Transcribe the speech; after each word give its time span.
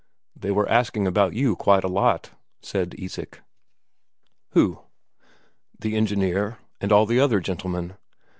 "They 0.35 0.49
were 0.49 0.67
asking 0.67 1.05
about 1.05 1.33
you, 1.35 1.55
quite 1.55 1.83
a 1.83 1.87
lot," 1.87 2.31
said 2.59 2.95
Isak. 2.97 3.43
"Who?" 4.53 4.79
"The 5.79 5.95
engineer, 5.95 6.57
and 6.79 6.91
all 6.91 7.05
the 7.05 7.19
other 7.19 7.39
gentlemen. 7.39 7.93